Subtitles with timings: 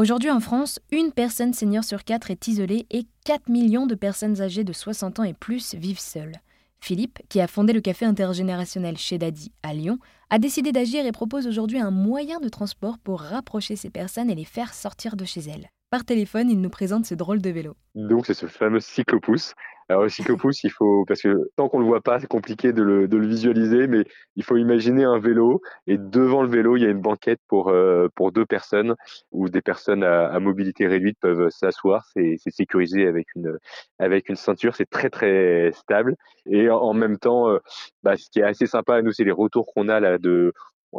[0.00, 4.40] Aujourd'hui en France, une personne senior sur quatre est isolée et 4 millions de personnes
[4.40, 6.36] âgées de 60 ans et plus vivent seules.
[6.80, 9.98] Philippe, qui a fondé le café intergénérationnel chez Daddy à Lyon,
[10.30, 14.34] a décidé d'agir et propose aujourd'hui un moyen de transport pour rapprocher ces personnes et
[14.34, 15.68] les faire sortir de chez elles.
[15.90, 17.76] Par téléphone, il nous présente ce drôle de vélo.
[17.94, 19.52] Donc c'est ce fameux cyclopousse.
[19.90, 22.80] Alors le cyclopousse, il faut parce que tant qu'on le voit pas, c'est compliqué de
[22.80, 24.04] le, de le, visualiser, mais
[24.36, 27.70] il faut imaginer un vélo et devant le vélo, il y a une banquette pour
[27.70, 28.94] euh, pour deux personnes
[29.32, 32.04] où des personnes à, à mobilité réduite peuvent s'asseoir.
[32.14, 33.58] C'est sécurisé avec une
[33.98, 36.14] avec une ceinture, c'est très très stable.
[36.46, 37.58] Et en, même temps, euh,
[38.04, 40.52] bah, ce qui est assez sympa à nous, c'est les retours qu'on a là de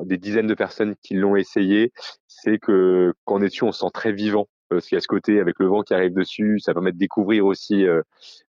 [0.04, 1.94] des dizaines de personnes qui l'ont essayé,
[2.28, 5.40] c'est que qu'en dessus on se sent très vivant parce qu'il y a ce côté
[5.40, 8.02] avec le vent qui arrive dessus, ça permet de découvrir aussi euh,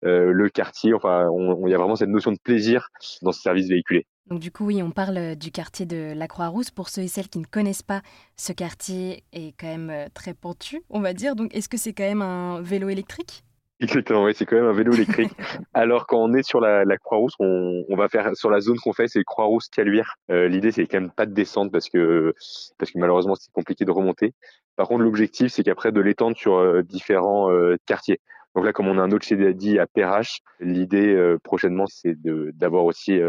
[0.05, 0.93] euh, le quartier.
[0.93, 1.27] Enfin,
[1.65, 2.89] il y a vraiment cette notion de plaisir
[3.21, 4.05] dans ce service véhiculé.
[4.27, 6.71] Donc du coup, oui, on parle euh, du quartier de la Croix-Rousse.
[6.71, 8.01] Pour ceux et celles qui ne connaissent pas,
[8.35, 11.35] ce quartier est quand même très pentu, on va dire.
[11.35, 13.43] Donc est-ce que c'est quand même un vélo électrique?
[13.81, 15.31] Exactement, oui, c'est quand même un vélo électrique.
[15.73, 18.77] Alors quand on est sur la, la Croix-Rousse, on, on, va faire sur la zone
[18.77, 20.15] qu'on fait, c'est Croix-Rousse Caluire.
[20.31, 22.33] Euh, L'idée, c'est quand même pas de descendre parce que
[22.77, 24.33] parce que malheureusement, c'est compliqué de remonter.
[24.79, 28.21] Par contre, l'objectif, c'est qu'après de l'étendre sur euh, différents euh, quartiers.
[28.55, 32.85] Donc là, comme on a un autre Daddy à Perrache, l'idée euh, prochainement, c'est d'avoir
[32.85, 33.19] aussi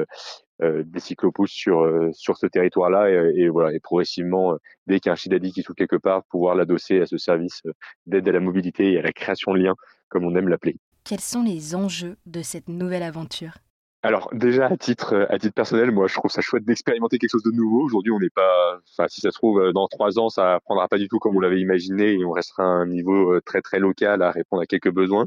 [0.61, 4.57] des cyclopousses sur sur ce territoire-là et, voilà et progressivement
[4.87, 7.17] dès qu'il y a un chez Daddy qui trouve quelque part pouvoir l'adosser à ce
[7.17, 7.63] service
[8.07, 9.75] d'aide à la mobilité et à la création de liens
[10.09, 10.77] comme on aime l'appeler.
[11.03, 13.55] Quels sont les enjeux de cette nouvelle aventure?
[14.03, 17.43] Alors déjà à titre à titre personnel, moi je trouve ça chouette d'expérimenter quelque chose
[17.43, 17.83] de nouveau.
[17.83, 20.99] Aujourd'hui, on n'est pas, enfin si ça se trouve dans trois ans, ça prendra pas
[20.99, 23.79] du tout comme on l'avait imaginé et on restera à un niveau euh, très très
[23.79, 25.27] local à répondre à quelques besoins.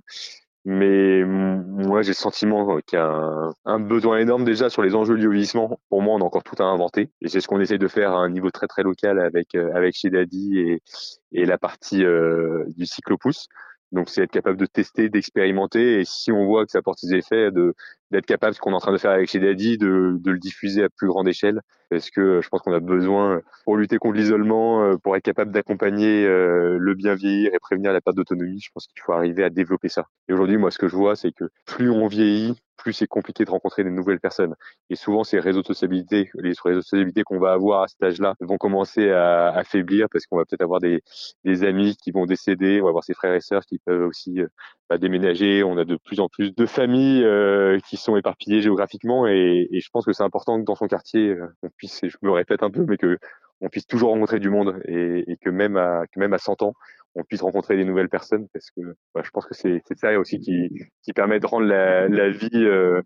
[0.65, 5.15] Mais moi j'ai le sentiment qu'il y a un, besoin énorme déjà sur les enjeux
[5.15, 5.77] liés au vieillissement.
[5.89, 8.13] Pour moi, on a encore tout à inventer et c'est ce qu'on essaie de faire
[8.13, 10.81] à un niveau très très local avec euh, avec chez Daddy et
[11.33, 13.49] et la partie euh, du cyclopousse.
[13.93, 17.13] Donc c'est être capable de tester, d'expérimenter et si on voit que ça porte ses
[17.13, 17.75] effets, de
[18.11, 20.37] d'être capable, ce qu'on est en train de faire avec chez Daddy, de, de le
[20.37, 21.61] diffuser à plus grande échelle.
[21.89, 25.51] Parce que je pense qu'on a besoin, pour lutter contre l'isolement, euh, pour être capable
[25.51, 29.43] d'accompagner euh, le bien vieillir et prévenir la perte d'autonomie, je pense qu'il faut arriver
[29.43, 30.07] à développer ça.
[30.27, 33.45] Et aujourd'hui, moi, ce que je vois, c'est que plus on vieillit, plus c'est compliqué
[33.45, 34.55] de rencontrer des nouvelles personnes.
[34.89, 38.01] Et souvent, ces réseaux de sociabilité, les réseaux de sociabilité qu'on va avoir à cet
[38.03, 41.01] âge-là vont commencer à affaiblir parce qu'on va peut-être avoir des,
[41.43, 44.41] des amis qui vont décéder, on va avoir ses frères et sœurs qui peuvent aussi
[44.41, 44.47] euh,
[44.89, 45.63] bah, déménager.
[45.63, 49.79] On a de plus en plus de familles euh, qui sont éparpillées géographiquement et, et
[49.79, 52.63] je pense que c'est important que dans son quartier, euh, on puisse, je me répète
[52.63, 53.17] un peu, mais que
[53.61, 56.73] on puisse toujours rencontrer du monde et, et que même à même à 100 ans,
[57.15, 58.81] on puisse rencontrer des nouvelles personnes parce que
[59.13, 60.69] bah, je pense que c'est ça aussi qui,
[61.03, 63.01] qui permet de rendre la, la vie euh,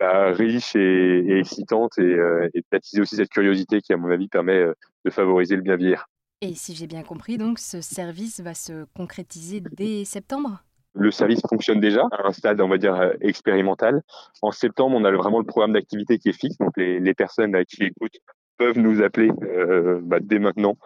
[0.00, 4.10] bah, riche et, et, excitante et, euh, et d'attiser aussi cette curiosité qui à mon
[4.10, 4.74] avis permet euh,
[5.04, 6.06] de favoriser le bien vieillir.
[6.40, 10.62] Et si j'ai bien compris, donc ce service va se concrétiser dès septembre?
[10.94, 14.02] Le service fonctionne déjà à un stade, on va dire, expérimental.
[14.42, 16.56] En septembre, on a vraiment le programme d'activité qui est fixe.
[16.58, 18.18] Donc, les, les personnes qui écoutent
[18.56, 20.76] peuvent nous appeler euh, bah, dès maintenant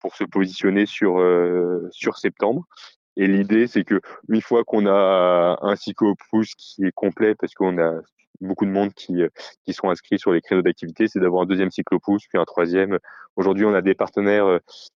[0.00, 2.66] pour se positionner sur euh, sur septembre.
[3.16, 7.78] Et l'idée, c'est que une fois qu'on a un cyclo-pouce qui est complet, parce qu'on
[7.78, 8.00] a
[8.40, 9.22] beaucoup de monde qui
[9.64, 12.98] qui sont inscrits sur les créneaux d'activité, c'est d'avoir un deuxième cyclo-pouce, puis un troisième.
[13.36, 14.58] Aujourd'hui, on a des partenaires euh,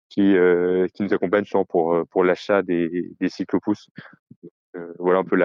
[0.08, 3.88] qui euh, qui nous accompagnent pour pour l'achat des des cyclo-pouces.
[4.76, 5.36] Euh, voilà un peu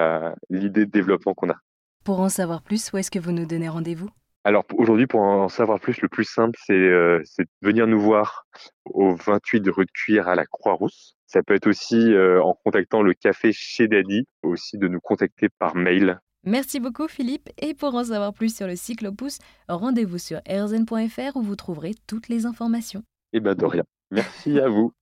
[0.48, 1.56] l'idée de développement qu'on a.
[2.04, 4.08] Pour en savoir plus, où est-ce que vous nous donnez rendez-vous?
[4.42, 8.46] Alors aujourd'hui, pour en savoir plus, le plus simple, c'est euh, de venir nous voir
[8.86, 11.16] au 28 rue de Cuire à la Croix-Rousse.
[11.26, 15.48] Ça peut être aussi euh, en contactant le café chez Daddy, aussi de nous contacter
[15.58, 16.20] par mail.
[16.44, 17.48] Merci beaucoup Philippe.
[17.58, 22.28] Et pour en savoir plus sur le cyclopousse, rendez-vous sur erzen.fr où vous trouverez toutes
[22.28, 23.02] les informations.
[23.32, 23.66] Eh ben de.
[24.10, 24.92] Merci à vous.